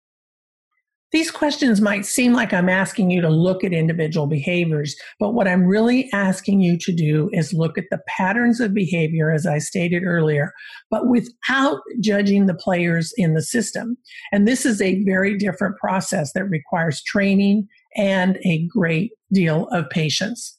These 1.12 1.32
questions 1.32 1.82
might 1.82 2.06
seem 2.06 2.34
like 2.34 2.54
I'm 2.54 2.70
asking 2.70 3.10
you 3.10 3.20
to 3.22 3.30
look 3.30 3.64
at 3.64 3.74
individual 3.74 4.28
behaviors, 4.28 4.96
but 5.20 5.34
what 5.34 5.48
I'm 5.48 5.66
really 5.66 6.08
asking 6.14 6.62
you 6.62 6.78
to 6.78 6.92
do 6.92 7.32
is 7.34 7.52
look 7.52 7.80
at 7.80 7.86
the 7.90 8.00
patterns 8.08 8.60
of 8.60 8.76
behavior, 8.76 9.32
as 9.32 9.48
I 9.48 9.58
stated 9.58 10.04
earlier, 10.04 10.54
but 10.92 11.08
without 11.08 11.80
judging 12.00 12.46
the 12.46 12.54
players 12.54 13.12
in 13.18 13.34
the 13.34 13.42
system. 13.42 13.98
And 14.32 14.48
this 14.48 14.68
is 14.68 14.82
a 14.82 15.04
very 15.04 15.36
different 15.36 15.78
process 15.78 16.34
that 16.34 16.46
requires 16.46 17.02
training 17.02 17.68
and 17.96 18.38
a 18.46 18.68
great 18.68 19.12
deal 19.34 19.68
of 19.70 19.90
patience. 19.90 20.58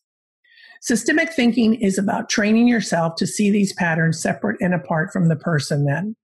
Systemic 0.83 1.33
thinking 1.33 1.75
is 1.75 1.97
about 1.97 2.29
training 2.29 2.67
yourself 2.67 3.15
to 3.17 3.27
see 3.27 3.51
these 3.51 3.73
patterns 3.75 4.21
separate 4.21 4.57
and 4.61 4.75
apart 4.75 5.13
from 5.13 5.29
the 5.29 5.37
person 5.37 5.85
then. 5.85 6.17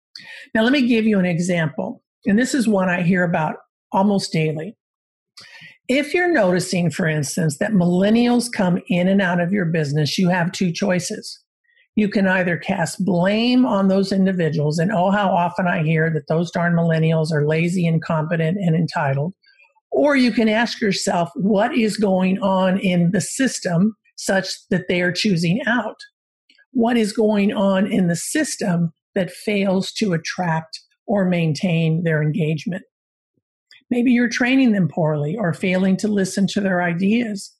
Now, 0.54 0.62
let 0.62 0.72
me 0.72 0.86
give 0.86 1.04
you 1.04 1.18
an 1.18 1.26
example. 1.26 2.02
And 2.24 2.38
this 2.38 2.54
is 2.54 2.66
one 2.66 2.88
I 2.88 3.02
hear 3.02 3.22
about 3.22 3.56
almost 3.92 4.32
daily. 4.32 4.76
If 5.88 6.12
you're 6.12 6.32
noticing, 6.32 6.90
for 6.90 7.06
instance, 7.06 7.58
that 7.58 7.72
millennials 7.72 8.50
come 8.50 8.80
in 8.88 9.06
and 9.06 9.22
out 9.22 9.40
of 9.40 9.52
your 9.52 9.66
business, 9.66 10.18
you 10.18 10.28
have 10.28 10.50
two 10.50 10.72
choices. 10.72 11.40
You 11.94 12.08
can 12.08 12.26
either 12.26 12.58
cast 12.58 13.04
blame 13.04 13.64
on 13.64 13.88
those 13.88 14.12
individuals, 14.12 14.78
and 14.78 14.92
oh, 14.92 15.10
how 15.10 15.30
often 15.30 15.66
I 15.66 15.82
hear 15.82 16.10
that 16.10 16.28
those 16.28 16.50
darn 16.50 16.74
millennials 16.74 17.32
are 17.32 17.46
lazy, 17.46 17.86
incompetent, 17.86 18.58
and 18.58 18.74
entitled. 18.74 19.32
Or 19.92 20.14
you 20.16 20.30
can 20.30 20.48
ask 20.48 20.80
yourself, 20.80 21.30
what 21.36 21.74
is 21.74 21.96
going 21.96 22.38
on 22.42 22.78
in 22.78 23.12
the 23.12 23.20
system 23.20 23.96
such 24.16 24.48
that 24.68 24.88
they 24.88 25.00
are 25.00 25.12
choosing 25.12 25.60
out? 25.66 25.96
What 26.72 26.98
is 26.98 27.12
going 27.12 27.54
on 27.54 27.90
in 27.90 28.08
the 28.08 28.16
system 28.16 28.92
that 29.14 29.30
fails 29.30 29.92
to 29.92 30.12
attract 30.12 30.80
or 31.06 31.24
maintain 31.24 32.02
their 32.02 32.22
engagement? 32.22 32.82
Maybe 33.90 34.12
you're 34.12 34.28
training 34.28 34.72
them 34.72 34.88
poorly 34.88 35.36
or 35.36 35.52
failing 35.52 35.96
to 35.98 36.08
listen 36.08 36.46
to 36.48 36.60
their 36.60 36.82
ideas. 36.82 37.52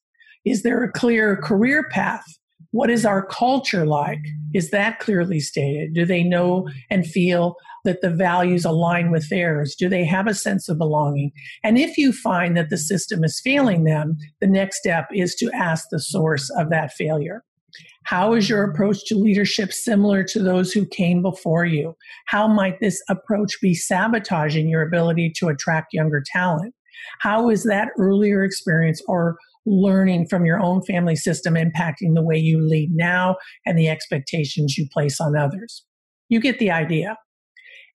Is 0.45 0.63
there 0.63 0.83
a 0.83 0.93
clear 0.93 1.37
career 1.37 1.89
path? 1.91 2.25
What 2.73 2.91
is 2.91 3.07
our 3.07 3.25
culture 3.25 3.87
like? 3.87 4.21
Is 4.53 4.71
that 4.71 4.99
clearly 4.99 5.41
stated? 5.41 5.95
Do 5.95 6.05
they 6.05 6.23
know 6.23 6.69
and 6.91 7.07
feel 7.07 7.57
that 7.85 8.01
the 8.01 8.11
values 8.11 8.65
align 8.65 9.11
with 9.11 9.29
theirs? 9.31 9.75
Do 9.79 9.89
they 9.89 10.05
have 10.05 10.27
a 10.27 10.35
sense 10.35 10.69
of 10.69 10.79
belonging? 10.79 11.31
And 11.63 11.79
if 11.79 11.97
you 11.97 12.13
find 12.13 12.57
that 12.57 12.69
the 12.69 12.77
system 12.77 13.25
is 13.25 13.41
failing 13.43 13.85
them, 13.85 14.17
the 14.41 14.47
next 14.47 14.79
step 14.79 15.07
is 15.15 15.35
to 15.37 15.51
ask 15.53 15.87
the 15.91 16.01
source 16.01 16.51
of 16.59 16.71
that 16.71 16.93
failure. 16.93 17.45
How 18.07 18.35
is 18.35 18.49
your 18.49 18.63
approach 18.63 19.05
to 19.07 19.17
leadership 19.17 19.73
similar 19.73 20.23
to 20.25 20.41
those 20.41 20.73
who 20.73 20.87
came 20.87 21.23
before 21.23 21.65
you? 21.65 21.97
How 22.27 22.47
might 22.47 22.79
this 22.79 23.03
approach 23.09 23.61
be 23.61 23.75
sabotaging 23.75 24.69
your 24.69 24.83
ability 24.83 25.33
to 25.39 25.49
attract 25.49 25.93
younger 25.93 26.23
talent? 26.25 26.73
How 27.19 27.51
is 27.51 27.65
that 27.65 27.89
earlier 27.99 28.45
experience 28.45 29.03
or 29.09 29.37
learning 29.67 30.29
from 30.29 30.47
your 30.47 30.61
own 30.61 30.83
family 30.83 31.17
system 31.17 31.55
impacting 31.55 32.15
the 32.15 32.23
way 32.23 32.37
you 32.37 32.65
lead 32.65 32.91
now 32.95 33.39
and 33.67 33.77
the 33.77 33.89
expectations 33.89 34.79
you 34.79 34.87
place 34.93 35.21
on 35.21 35.37
others? 35.37 35.85
You 36.29 36.39
get 36.39 36.61
the 36.61 36.71
idea. 36.71 37.17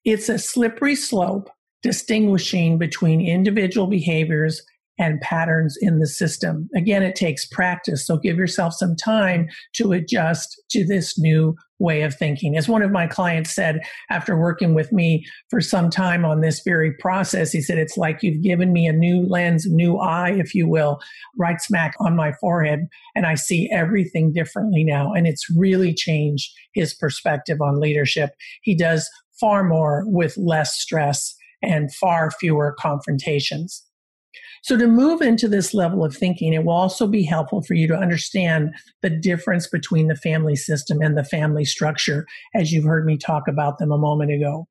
It's 0.03 0.27
a 0.27 0.37
slippery 0.37 0.97
slope 0.97 1.49
distinguishing 1.81 2.77
between 2.77 3.21
individual 3.21 3.87
behaviors 3.87 4.61
and 5.01 5.19
patterns 5.19 5.75
in 5.81 5.97
the 5.97 6.05
system. 6.05 6.69
Again, 6.75 7.01
it 7.01 7.15
takes 7.15 7.43
practice. 7.43 8.05
So 8.05 8.17
give 8.17 8.37
yourself 8.37 8.75
some 8.75 8.95
time 8.95 9.49
to 9.73 9.93
adjust 9.93 10.61
to 10.69 10.85
this 10.85 11.17
new 11.17 11.55
way 11.79 12.03
of 12.03 12.13
thinking. 12.13 12.55
As 12.55 12.69
one 12.69 12.83
of 12.83 12.91
my 12.91 13.07
clients 13.07 13.55
said 13.55 13.79
after 14.11 14.37
working 14.37 14.75
with 14.75 14.91
me 14.91 15.25
for 15.49 15.59
some 15.59 15.89
time 15.89 16.23
on 16.23 16.41
this 16.41 16.61
very 16.63 16.93
process, 16.93 17.51
he 17.51 17.61
said, 17.61 17.79
It's 17.79 17.97
like 17.97 18.21
you've 18.21 18.43
given 18.43 18.71
me 18.71 18.85
a 18.85 18.93
new 18.93 19.25
lens, 19.27 19.65
new 19.67 19.97
eye, 19.97 20.33
if 20.37 20.53
you 20.53 20.69
will, 20.69 20.99
right 21.35 21.59
smack 21.59 21.95
on 21.99 22.15
my 22.15 22.33
forehead. 22.33 22.81
And 23.15 23.25
I 23.25 23.33
see 23.33 23.71
everything 23.71 24.31
differently 24.31 24.83
now. 24.83 25.13
And 25.13 25.25
it's 25.25 25.47
really 25.57 25.95
changed 25.95 26.51
his 26.75 26.93
perspective 26.93 27.59
on 27.59 27.79
leadership. 27.79 28.35
He 28.61 28.75
does 28.75 29.09
far 29.39 29.63
more 29.63 30.03
with 30.05 30.37
less 30.37 30.79
stress 30.79 31.33
and 31.63 31.91
far 31.95 32.29
fewer 32.29 32.75
confrontations. 32.77 33.83
So, 34.63 34.77
to 34.77 34.87
move 34.87 35.21
into 35.21 35.47
this 35.47 35.73
level 35.73 36.05
of 36.05 36.15
thinking, 36.15 36.53
it 36.53 36.63
will 36.63 36.73
also 36.73 37.07
be 37.07 37.23
helpful 37.23 37.63
for 37.63 37.73
you 37.73 37.87
to 37.87 37.95
understand 37.95 38.75
the 39.01 39.09
difference 39.09 39.67
between 39.67 40.07
the 40.07 40.15
family 40.15 40.55
system 40.55 41.01
and 41.01 41.17
the 41.17 41.23
family 41.23 41.65
structure, 41.65 42.27
as 42.53 42.71
you've 42.71 42.85
heard 42.85 43.05
me 43.05 43.17
talk 43.17 43.47
about 43.47 43.79
them 43.79 43.91
a 43.91 43.97
moment 43.97 44.31
ago. 44.31 44.67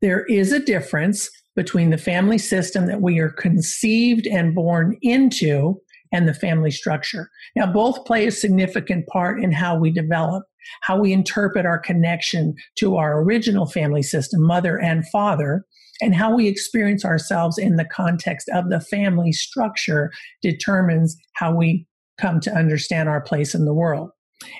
There 0.00 0.24
is 0.24 0.52
a 0.52 0.58
difference 0.58 1.30
between 1.54 1.90
the 1.90 1.98
family 1.98 2.38
system 2.38 2.86
that 2.86 3.02
we 3.02 3.18
are 3.18 3.28
conceived 3.28 4.26
and 4.26 4.54
born 4.54 4.96
into 5.02 5.78
and 6.10 6.26
the 6.26 6.34
family 6.34 6.70
structure. 6.70 7.30
Now, 7.56 7.70
both 7.70 8.04
play 8.04 8.26
a 8.26 8.30
significant 8.32 9.06
part 9.06 9.42
in 9.42 9.52
how 9.52 9.78
we 9.78 9.90
develop, 9.90 10.44
how 10.82 10.98
we 10.98 11.12
interpret 11.12 11.66
our 11.66 11.78
connection 11.78 12.54
to 12.76 12.96
our 12.96 13.20
original 13.20 13.66
family 13.66 14.02
system, 14.02 14.42
mother 14.42 14.78
and 14.78 15.08
father, 15.08 15.64
and 16.02 16.14
how 16.14 16.34
we 16.34 16.48
experience 16.48 17.04
ourselves 17.04 17.56
in 17.56 17.76
the 17.76 17.84
context 17.84 18.50
of 18.52 18.68
the 18.68 18.80
family 18.80 19.32
structure 19.32 20.10
determines 20.42 21.16
how 21.34 21.54
we 21.54 21.86
come 22.20 22.40
to 22.40 22.52
understand 22.52 23.08
our 23.08 23.20
place 23.20 23.54
in 23.54 23.64
the 23.64 23.72
world. 23.72 24.10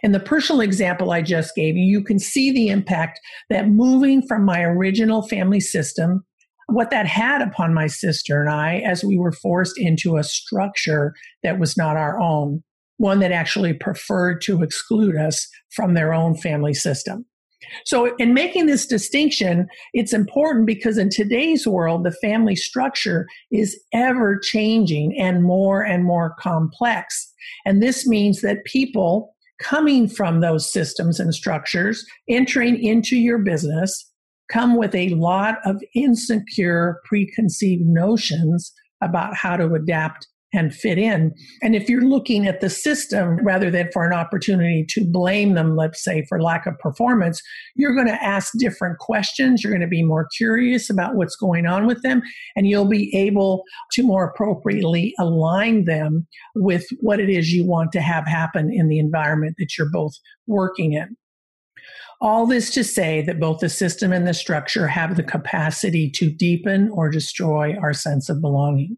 In 0.05 0.13
the 0.13 0.21
personal 0.21 0.61
example 0.61 1.11
I 1.11 1.21
just 1.21 1.57
gave 1.57 1.77
you, 1.77 1.83
you 1.83 2.05
can 2.05 2.21
see 2.21 2.53
the 2.53 2.69
impact 2.69 3.19
that 3.51 3.69
moving 3.69 4.23
from 4.27 4.45
my 4.45 4.63
original 4.63 5.23
family 5.23 5.59
system, 5.59 6.25
what 6.69 6.91
that 6.91 7.07
had 7.07 7.43
upon 7.43 7.75
my 7.75 7.89
sister 7.89 8.41
and 8.41 8.49
I 8.49 8.77
as 8.77 9.05
we 9.05 9.19
were 9.19 9.33
forced 9.33 9.77
into 9.77 10.17
a 10.17 10.23
structure 10.23 11.13
that 11.43 11.59
was 11.59 11.77
not 11.77 11.97
our 11.97 12.21
own, 12.21 12.63
one 12.99 13.19
that 13.19 13.33
actually 13.33 13.73
preferred 13.73 14.41
to 14.43 14.63
exclude 14.63 15.17
us 15.17 15.49
from 15.75 15.95
their 15.95 16.15
own 16.15 16.37
family 16.37 16.75
system. 16.75 17.27
So, 17.85 18.15
in 18.17 18.35
making 18.35 18.67
this 18.67 18.87
distinction, 18.87 19.69
it's 19.93 20.13
important 20.13 20.67
because 20.67 20.99
in 20.99 21.11
today's 21.11 21.67
world, 21.67 22.05
the 22.05 22.17
family 22.23 22.57
structure 22.57 23.27
is 23.51 23.81
ever 23.93 24.39
changing 24.39 25.19
and 25.19 25.43
more 25.43 25.83
and 25.83 26.05
more 26.05 26.35
complex. 26.39 27.33
And 27.65 27.83
this 27.83 28.07
means 28.07 28.41
that 28.43 28.65
people 28.65 29.35
coming 29.61 30.09
from 30.09 30.41
those 30.41 30.71
systems 30.71 31.21
and 31.21 31.35
structures, 31.35 32.05
entering 32.29 32.83
into 32.83 33.17
your 33.17 33.39
business, 33.39 34.11
come 34.51 34.77
with 34.77 34.95
a 34.95 35.11
lot 35.11 35.59
of 35.65 35.83
insecure, 35.95 37.01
preconceived 37.05 37.87
notions 37.87 38.73
about 39.01 39.35
how 39.35 39.57
to 39.57 39.75
adapt 39.75 40.27
and 40.53 40.75
fit 40.75 40.99
in. 40.99 41.33
And 41.63 41.75
if 41.75 41.89
you're 41.89 42.03
looking 42.03 42.47
at 42.47 42.61
the 42.61 42.69
system 42.69 43.37
rather 43.43 43.71
than 43.71 43.91
for 43.93 44.05
an 44.05 44.13
opportunity 44.13 44.85
to 44.91 45.05
blame 45.05 45.55
them, 45.55 45.77
let's 45.77 46.03
say, 46.03 46.25
for 46.29 46.43
lack 46.43 46.67
of 46.67 46.79
performance, 46.79 47.41
you're 47.75 47.95
going 47.95 48.07
to 48.07 48.23
ask 48.23 48.53
different 48.59 48.99
questions. 48.99 49.63
You're 49.63 49.73
going 49.73 49.81
to 49.81 49.87
be 49.87 50.03
more 50.03 50.29
curious 50.37 50.91
about 50.91 51.15
what's 51.15 51.37
going 51.37 51.67
on 51.67 51.87
with 51.87 52.03
them, 52.03 52.23
and 52.55 52.67
you'll 52.67 52.89
be 52.89 53.15
able 53.17 53.65
to 53.93 54.03
more 54.03 54.25
appropriately 54.25 55.15
align 55.19 55.85
them 55.85 56.27
with 56.55 56.85
what 57.01 57.21
it 57.21 57.31
is 57.31 57.53
you 57.53 57.67
want 57.67 57.93
to 57.93 58.01
have 58.01 58.27
happen 58.27 58.73
in 58.73 58.89
the 58.89 58.99
environment 58.99 59.57
that 59.59 59.79
you're 59.79 59.91
both 59.91 60.13
working 60.47 60.93
in. 60.93 61.17
All 62.21 62.47
this 62.47 62.71
to 62.75 62.85
say 62.85 63.21
that 63.23 63.41
both 63.41 63.59
the 63.59 63.69
system 63.69 64.13
and 64.13 64.29
the 64.29 64.35
structure 64.35 64.87
have 64.87 65.17
the 65.17 65.25
capacity 65.25 66.09
to 66.15 66.31
deepen 66.31 66.89
or 66.91 67.11
destroy 67.11 67.75
our 67.83 67.93
sense 67.93 68.29
of 68.29 68.41
belonging. 68.41 68.97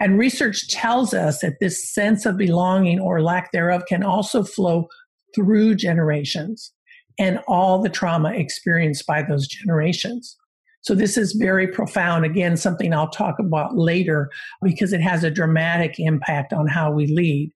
And 0.00 0.18
research 0.18 0.68
tells 0.68 1.14
us 1.14 1.40
that 1.40 1.60
this 1.60 1.92
sense 1.92 2.26
of 2.26 2.36
belonging 2.36 3.00
or 3.00 3.22
lack 3.22 3.52
thereof 3.52 3.84
can 3.88 4.02
also 4.02 4.42
flow 4.42 4.88
through 5.34 5.74
generations 5.74 6.72
and 7.18 7.40
all 7.46 7.80
the 7.80 7.88
trauma 7.88 8.32
experienced 8.32 9.06
by 9.06 9.22
those 9.22 9.46
generations. 9.46 10.36
So 10.82 10.94
this 10.94 11.16
is 11.16 11.32
very 11.32 11.66
profound. 11.66 12.24
Again, 12.24 12.56
something 12.56 12.92
I'll 12.92 13.08
talk 13.08 13.36
about 13.38 13.76
later 13.76 14.30
because 14.62 14.92
it 14.92 15.00
has 15.00 15.24
a 15.24 15.30
dramatic 15.30 15.94
impact 15.98 16.52
on 16.52 16.66
how 16.66 16.92
we 16.92 17.06
lead. 17.06 17.52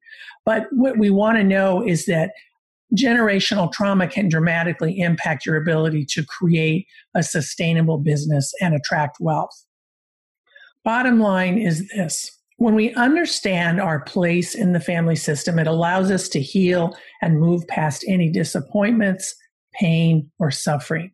But 0.46 0.66
what 0.70 0.98
we 0.98 1.10
want 1.10 1.36
to 1.36 1.44
know 1.44 1.86
is 1.86 2.06
that 2.06 2.30
generational 2.96 3.70
trauma 3.70 4.08
can 4.08 4.30
dramatically 4.30 4.98
impact 4.98 5.44
your 5.44 5.56
ability 5.56 6.06
to 6.06 6.24
create 6.24 6.86
a 7.14 7.22
sustainable 7.22 7.98
business 7.98 8.52
and 8.62 8.74
attract 8.74 9.18
wealth. 9.20 9.66
Bottom 10.88 11.20
line 11.20 11.58
is 11.58 11.86
this 11.90 12.30
when 12.56 12.74
we 12.74 12.94
understand 12.94 13.78
our 13.78 14.00
place 14.00 14.54
in 14.54 14.72
the 14.72 14.80
family 14.80 15.16
system, 15.16 15.58
it 15.58 15.66
allows 15.66 16.10
us 16.10 16.30
to 16.30 16.40
heal 16.40 16.96
and 17.20 17.38
move 17.38 17.68
past 17.68 18.06
any 18.08 18.30
disappointments, 18.30 19.34
pain, 19.74 20.30
or 20.38 20.50
suffering. 20.50 21.12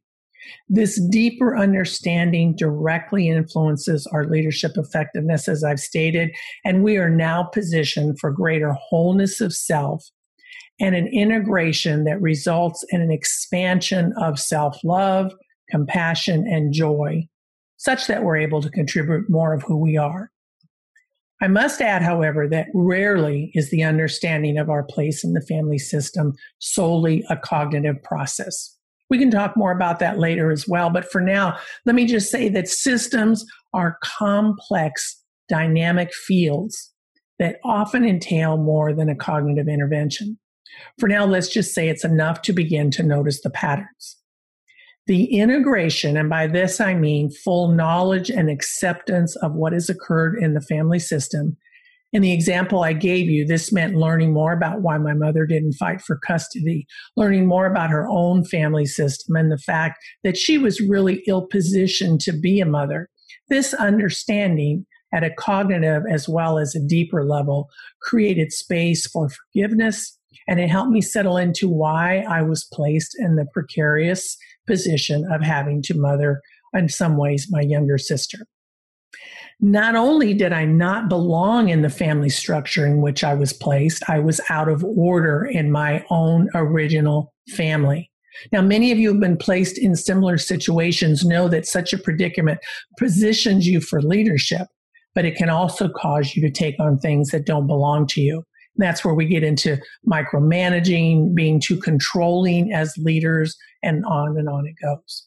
This 0.68 1.00
deeper 1.10 1.56
understanding 1.56 2.54
directly 2.54 3.28
influences 3.28 4.06
our 4.12 4.26
leadership 4.26 4.74
effectiveness, 4.76 5.48
as 5.48 5.64
I've 5.64 5.80
stated, 5.80 6.30
and 6.64 6.84
we 6.84 6.96
are 6.96 7.10
now 7.10 7.42
positioned 7.42 8.20
for 8.20 8.30
greater 8.30 8.74
wholeness 8.74 9.40
of 9.40 9.52
self 9.52 10.08
and 10.78 10.94
an 10.94 11.08
integration 11.08 12.04
that 12.04 12.22
results 12.22 12.84
in 12.90 13.00
an 13.00 13.10
expansion 13.10 14.12
of 14.22 14.38
self 14.38 14.78
love, 14.84 15.32
compassion, 15.68 16.46
and 16.46 16.72
joy, 16.72 17.26
such 17.84 18.06
that 18.06 18.22
we're 18.22 18.36
able 18.36 18.62
to 18.62 18.70
contribute 18.70 19.28
more 19.28 19.52
of 19.52 19.62
who 19.62 19.76
we 19.76 19.96
are. 19.96 20.30
I 21.42 21.48
must 21.48 21.82
add, 21.82 22.00
however, 22.00 22.48
that 22.48 22.68
rarely 22.72 23.50
is 23.52 23.70
the 23.70 23.82
understanding 23.82 24.56
of 24.56 24.70
our 24.70 24.82
place 24.82 25.22
in 25.22 25.34
the 25.34 25.42
family 25.42 25.78
system 25.78 26.32
solely 26.60 27.24
a 27.28 27.36
cognitive 27.36 28.02
process. 28.02 28.74
We 29.10 29.18
can 29.18 29.30
talk 29.30 29.54
more 29.54 29.70
about 29.70 29.98
that 29.98 30.18
later 30.18 30.50
as 30.50 30.66
well, 30.66 30.88
but 30.88 31.10
for 31.10 31.20
now, 31.20 31.58
let 31.84 31.94
me 31.94 32.06
just 32.06 32.30
say 32.30 32.48
that 32.48 32.68
systems 32.68 33.44
are 33.74 33.98
complex, 34.02 35.22
dynamic 35.50 36.14
fields 36.14 36.90
that 37.38 37.56
often 37.64 38.06
entail 38.06 38.56
more 38.56 38.94
than 38.94 39.10
a 39.10 39.16
cognitive 39.16 39.68
intervention. 39.68 40.38
For 40.98 41.08
now, 41.08 41.26
let's 41.26 41.48
just 41.48 41.74
say 41.74 41.88
it's 41.88 42.04
enough 42.04 42.40
to 42.42 42.54
begin 42.54 42.90
to 42.92 43.02
notice 43.02 43.42
the 43.42 43.50
patterns. 43.50 44.16
The 45.06 45.24
integration, 45.38 46.16
and 46.16 46.30
by 46.30 46.46
this 46.46 46.80
I 46.80 46.94
mean 46.94 47.30
full 47.30 47.68
knowledge 47.68 48.30
and 48.30 48.48
acceptance 48.48 49.36
of 49.36 49.52
what 49.52 49.74
has 49.74 49.90
occurred 49.90 50.38
in 50.38 50.54
the 50.54 50.62
family 50.62 50.98
system. 50.98 51.58
In 52.14 52.22
the 52.22 52.32
example 52.32 52.84
I 52.84 52.94
gave 52.94 53.28
you, 53.28 53.44
this 53.44 53.72
meant 53.72 53.96
learning 53.96 54.32
more 54.32 54.52
about 54.52 54.80
why 54.80 54.96
my 54.96 55.12
mother 55.12 55.46
didn't 55.46 55.74
fight 55.74 56.00
for 56.00 56.16
custody, 56.16 56.86
learning 57.16 57.46
more 57.46 57.66
about 57.66 57.90
her 57.90 58.08
own 58.08 58.44
family 58.44 58.86
system 58.86 59.36
and 59.36 59.52
the 59.52 59.58
fact 59.58 59.98
that 60.22 60.38
she 60.38 60.56
was 60.56 60.80
really 60.80 61.22
ill 61.26 61.46
positioned 61.48 62.20
to 62.20 62.32
be 62.32 62.60
a 62.60 62.66
mother. 62.66 63.10
This 63.50 63.74
understanding 63.74 64.86
at 65.12 65.24
a 65.24 65.34
cognitive 65.34 66.04
as 66.10 66.28
well 66.28 66.58
as 66.58 66.74
a 66.74 66.80
deeper 66.80 67.24
level 67.24 67.68
created 68.00 68.52
space 68.52 69.06
for 69.06 69.28
forgiveness 69.28 70.18
and 70.46 70.60
it 70.60 70.68
helped 70.68 70.90
me 70.90 71.00
settle 71.00 71.36
into 71.36 71.68
why 71.68 72.24
I 72.28 72.42
was 72.42 72.68
placed 72.72 73.16
in 73.18 73.36
the 73.36 73.46
precarious 73.52 74.36
position 74.66 75.26
of 75.30 75.42
having 75.42 75.82
to 75.82 75.98
mother, 75.98 76.40
in 76.72 76.88
some 76.88 77.16
ways, 77.16 77.48
my 77.50 77.60
younger 77.60 77.98
sister. 77.98 78.38
Not 79.60 79.94
only 79.94 80.34
did 80.34 80.52
I 80.52 80.64
not 80.64 81.08
belong 81.08 81.68
in 81.68 81.82
the 81.82 81.90
family 81.90 82.28
structure 82.28 82.84
in 82.84 83.00
which 83.00 83.22
I 83.22 83.34
was 83.34 83.52
placed, 83.52 84.02
I 84.08 84.18
was 84.18 84.40
out 84.48 84.68
of 84.68 84.84
order 84.84 85.44
in 85.44 85.70
my 85.70 86.04
own 86.10 86.48
original 86.54 87.32
family. 87.50 88.10
Now, 88.50 88.62
many 88.62 88.90
of 88.90 88.98
you 88.98 89.10
have 89.10 89.20
been 89.20 89.36
placed 89.36 89.78
in 89.78 89.94
similar 89.94 90.38
situations 90.38 91.24
know 91.24 91.48
that 91.48 91.66
such 91.66 91.92
a 91.92 91.98
predicament 91.98 92.58
positions 92.98 93.66
you 93.66 93.80
for 93.80 94.02
leadership, 94.02 94.66
but 95.14 95.24
it 95.24 95.36
can 95.36 95.48
also 95.48 95.88
cause 95.88 96.34
you 96.34 96.42
to 96.42 96.50
take 96.50 96.78
on 96.80 96.98
things 96.98 97.30
that 97.30 97.46
don't 97.46 97.68
belong 97.68 98.08
to 98.08 98.20
you. 98.20 98.44
That's 98.76 99.04
where 99.04 99.14
we 99.14 99.26
get 99.26 99.44
into 99.44 99.78
micromanaging, 100.06 101.34
being 101.34 101.60
too 101.60 101.78
controlling 101.78 102.72
as 102.72 102.96
leaders, 102.98 103.56
and 103.82 104.04
on 104.06 104.36
and 104.36 104.48
on 104.48 104.66
it 104.66 104.74
goes. 104.82 105.26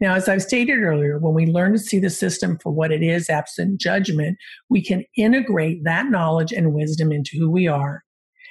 Now, 0.00 0.14
as 0.14 0.28
I've 0.28 0.42
stated 0.42 0.82
earlier, 0.82 1.18
when 1.18 1.34
we 1.34 1.46
learn 1.46 1.72
to 1.72 1.78
see 1.78 1.98
the 1.98 2.10
system 2.10 2.58
for 2.62 2.70
what 2.70 2.92
it 2.92 3.02
is, 3.02 3.30
absent 3.30 3.80
judgment, 3.80 4.38
we 4.68 4.82
can 4.82 5.04
integrate 5.16 5.84
that 5.84 6.06
knowledge 6.06 6.52
and 6.52 6.72
wisdom 6.72 7.10
into 7.10 7.36
who 7.38 7.50
we 7.50 7.66
are. 7.66 8.04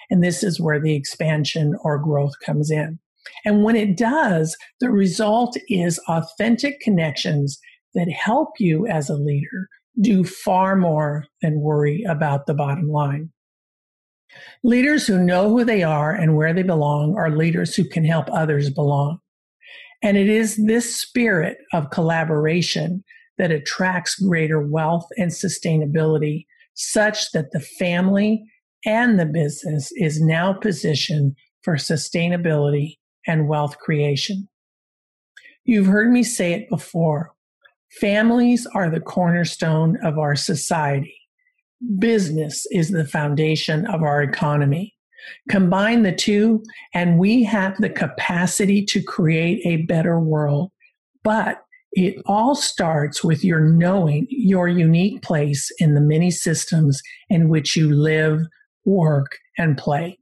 And 0.09 0.23
this 0.23 0.43
is 0.43 0.59
where 0.59 0.79
the 0.79 0.95
expansion 0.95 1.75
or 1.83 1.99
growth 1.99 2.33
comes 2.45 2.71
in. 2.71 2.99
And 3.45 3.63
when 3.63 3.75
it 3.75 3.97
does, 3.97 4.55
the 4.79 4.89
result 4.89 5.57
is 5.69 5.99
authentic 6.07 6.79
connections 6.79 7.59
that 7.93 8.09
help 8.09 8.49
you 8.59 8.87
as 8.87 9.09
a 9.09 9.15
leader 9.15 9.67
do 9.99 10.23
far 10.23 10.75
more 10.75 11.25
than 11.41 11.61
worry 11.61 12.03
about 12.03 12.45
the 12.45 12.53
bottom 12.53 12.89
line. 12.89 13.31
Leaders 14.63 15.07
who 15.07 15.17
know 15.23 15.49
who 15.49 15.63
they 15.63 15.83
are 15.83 16.13
and 16.13 16.35
where 16.35 16.53
they 16.53 16.63
belong 16.63 17.15
are 17.15 17.29
leaders 17.29 17.75
who 17.75 17.83
can 17.83 18.03
help 18.03 18.27
others 18.31 18.69
belong. 18.69 19.19
And 20.03 20.17
it 20.17 20.27
is 20.27 20.57
this 20.65 20.95
spirit 20.95 21.57
of 21.73 21.89
collaboration 21.89 23.03
that 23.37 23.51
attracts 23.51 24.15
greater 24.15 24.59
wealth 24.59 25.07
and 25.17 25.31
sustainability, 25.31 26.45
such 26.73 27.31
that 27.31 27.51
the 27.51 27.59
family 27.59 28.43
and 28.85 29.19
the 29.19 29.25
business 29.25 29.91
is 29.95 30.21
now 30.21 30.53
positioned 30.53 31.35
for 31.61 31.75
sustainability 31.75 32.97
and 33.25 33.47
wealth 33.47 33.77
creation. 33.79 34.47
You've 35.65 35.87
heard 35.87 36.11
me 36.11 36.23
say 36.23 36.53
it 36.53 36.69
before. 36.69 37.33
Families 37.99 38.67
are 38.73 38.89
the 38.89 38.99
cornerstone 38.99 39.97
of 40.03 40.17
our 40.17 40.35
society 40.35 41.16
business 41.99 42.65
is 42.71 42.89
the 42.89 43.05
foundation 43.05 43.85
of 43.87 44.03
our 44.03 44.21
economy. 44.21 44.93
Combine 45.49 46.03
the 46.03 46.11
two, 46.11 46.63
and 46.93 47.19
we 47.19 47.43
have 47.43 47.75
the 47.77 47.89
capacity 47.89 48.85
to 48.85 49.01
create 49.01 49.65
a 49.65 49.83
better 49.85 50.19
world. 50.19 50.71
But 51.23 51.61
it 51.91 52.21
all 52.25 52.55
starts 52.55 53.23
with 53.23 53.43
your 53.43 53.59
knowing 53.59 54.27
your 54.29 54.67
unique 54.67 55.21
place 55.21 55.71
in 55.79 55.95
the 55.95 56.01
many 56.01 56.31
systems 56.31 57.01
in 57.29 57.49
which 57.49 57.75
you 57.75 57.93
live, 57.93 58.41
work, 58.85 59.37
and 59.57 59.77
play. 59.77 60.19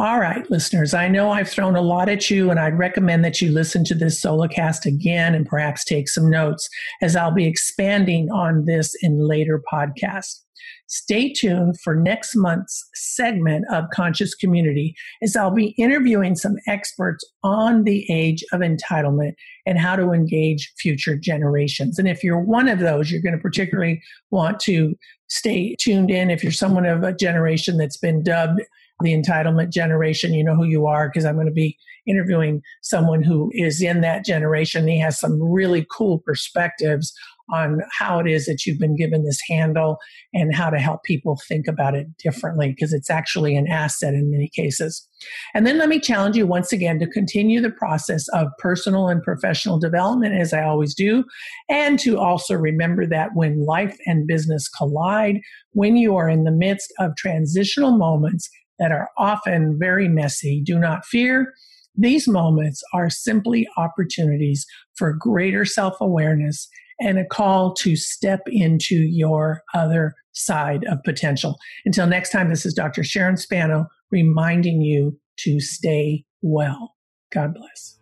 All 0.00 0.20
right, 0.20 0.48
listeners, 0.48 0.94
I 0.94 1.08
know 1.08 1.32
I've 1.32 1.50
thrown 1.50 1.74
a 1.74 1.80
lot 1.80 2.08
at 2.08 2.30
you, 2.30 2.52
and 2.52 2.60
I'd 2.60 2.78
recommend 2.78 3.24
that 3.24 3.42
you 3.42 3.50
listen 3.50 3.82
to 3.86 3.96
this 3.96 4.22
solocast 4.22 4.86
again 4.86 5.34
and 5.34 5.44
perhaps 5.44 5.84
take 5.84 6.08
some 6.08 6.30
notes 6.30 6.68
as 7.02 7.16
I'll 7.16 7.32
be 7.32 7.48
expanding 7.48 8.30
on 8.30 8.64
this 8.66 8.94
in 9.02 9.26
later 9.26 9.60
podcasts. 9.72 10.44
Stay 10.86 11.32
tuned 11.32 11.80
for 11.80 11.96
next 11.96 12.36
month's 12.36 12.88
segment 12.94 13.64
of 13.72 13.90
Conscious 13.92 14.36
Community 14.36 14.94
as 15.20 15.34
I'll 15.34 15.50
be 15.50 15.74
interviewing 15.76 16.36
some 16.36 16.58
experts 16.68 17.24
on 17.42 17.82
the 17.82 18.06
age 18.08 18.44
of 18.52 18.60
entitlement 18.60 19.32
and 19.66 19.80
how 19.80 19.96
to 19.96 20.12
engage 20.12 20.72
future 20.78 21.16
generations. 21.16 21.98
And 21.98 22.06
if 22.06 22.22
you're 22.22 22.40
one 22.40 22.68
of 22.68 22.78
those, 22.78 23.10
you're 23.10 23.20
going 23.20 23.36
to 23.36 23.42
particularly 23.42 24.00
want 24.30 24.60
to 24.60 24.94
stay 25.26 25.74
tuned 25.80 26.12
in. 26.12 26.30
If 26.30 26.44
you're 26.44 26.52
someone 26.52 26.86
of 26.86 27.02
a 27.02 27.12
generation 27.12 27.78
that's 27.78 27.98
been 27.98 28.22
dubbed 28.22 28.60
the 29.00 29.14
entitlement 29.14 29.70
generation. 29.70 30.34
You 30.34 30.44
know 30.44 30.56
who 30.56 30.64
you 30.64 30.86
are 30.86 31.08
because 31.08 31.24
I'm 31.24 31.36
going 31.36 31.46
to 31.46 31.52
be 31.52 31.76
interviewing 32.06 32.62
someone 32.82 33.22
who 33.22 33.50
is 33.54 33.82
in 33.82 34.00
that 34.00 34.24
generation. 34.24 34.88
He 34.88 34.98
has 35.00 35.20
some 35.20 35.42
really 35.42 35.86
cool 35.90 36.18
perspectives 36.18 37.12
on 37.50 37.80
how 37.98 38.18
it 38.18 38.26
is 38.26 38.44
that 38.44 38.66
you've 38.66 38.78
been 38.78 38.96
given 38.96 39.24
this 39.24 39.40
handle 39.48 39.98
and 40.34 40.54
how 40.54 40.68
to 40.68 40.78
help 40.78 41.02
people 41.04 41.38
think 41.48 41.66
about 41.66 41.94
it 41.94 42.06
differently 42.18 42.68
because 42.68 42.92
it's 42.92 43.08
actually 43.08 43.56
an 43.56 43.66
asset 43.66 44.12
in 44.12 44.30
many 44.30 44.50
cases. 44.54 45.06
And 45.54 45.66
then 45.66 45.78
let 45.78 45.88
me 45.88 45.98
challenge 45.98 46.36
you 46.36 46.46
once 46.46 46.72
again 46.72 46.98
to 46.98 47.06
continue 47.06 47.60
the 47.60 47.70
process 47.70 48.28
of 48.28 48.48
personal 48.58 49.08
and 49.08 49.22
professional 49.22 49.78
development 49.78 50.34
as 50.34 50.52
I 50.52 50.62
always 50.62 50.94
do, 50.94 51.24
and 51.70 51.98
to 52.00 52.18
also 52.18 52.54
remember 52.54 53.06
that 53.06 53.30
when 53.34 53.64
life 53.64 53.96
and 54.04 54.26
business 54.26 54.68
collide, 54.68 55.40
when 55.72 55.96
you 55.96 56.16
are 56.16 56.28
in 56.28 56.44
the 56.44 56.50
midst 56.50 56.92
of 56.98 57.16
transitional 57.16 57.96
moments, 57.96 58.50
that 58.78 58.92
are 58.92 59.08
often 59.18 59.76
very 59.78 60.08
messy. 60.08 60.62
Do 60.64 60.78
not 60.78 61.04
fear. 61.04 61.52
These 61.96 62.28
moments 62.28 62.82
are 62.94 63.10
simply 63.10 63.66
opportunities 63.76 64.64
for 64.96 65.12
greater 65.12 65.64
self 65.64 66.00
awareness 66.00 66.68
and 67.00 67.18
a 67.18 67.24
call 67.24 67.74
to 67.74 67.96
step 67.96 68.40
into 68.46 68.94
your 68.94 69.62
other 69.74 70.14
side 70.32 70.84
of 70.88 71.02
potential. 71.04 71.56
Until 71.84 72.06
next 72.06 72.30
time, 72.30 72.48
this 72.48 72.64
is 72.64 72.74
Dr. 72.74 73.04
Sharon 73.04 73.36
Spano 73.36 73.86
reminding 74.10 74.80
you 74.82 75.18
to 75.38 75.60
stay 75.60 76.24
well. 76.42 76.94
God 77.32 77.54
bless. 77.54 77.97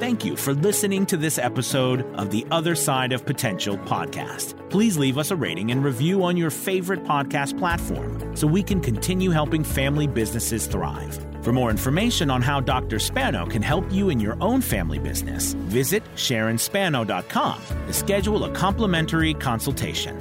Thank 0.00 0.24
you 0.24 0.34
for 0.34 0.54
listening 0.54 1.04
to 1.06 1.18
this 1.18 1.36
episode 1.36 2.10
of 2.14 2.30
the 2.30 2.46
Other 2.50 2.74
Side 2.74 3.12
of 3.12 3.26
Potential 3.26 3.76
podcast. 3.76 4.54
Please 4.70 4.96
leave 4.96 5.18
us 5.18 5.30
a 5.30 5.36
rating 5.36 5.72
and 5.72 5.84
review 5.84 6.24
on 6.24 6.38
your 6.38 6.48
favorite 6.48 7.04
podcast 7.04 7.58
platform 7.58 8.34
so 8.34 8.46
we 8.46 8.62
can 8.62 8.80
continue 8.80 9.28
helping 9.28 9.62
family 9.62 10.06
businesses 10.06 10.66
thrive. 10.66 11.18
For 11.44 11.52
more 11.52 11.68
information 11.68 12.30
on 12.30 12.40
how 12.40 12.60
Dr. 12.60 12.98
Spano 12.98 13.44
can 13.44 13.60
help 13.60 13.92
you 13.92 14.08
in 14.08 14.18
your 14.18 14.38
own 14.40 14.62
family 14.62 14.98
business, 14.98 15.52
visit 15.52 16.02
SharonSpano.com 16.14 17.62
to 17.86 17.92
schedule 17.92 18.44
a 18.44 18.50
complimentary 18.52 19.34
consultation. 19.34 20.18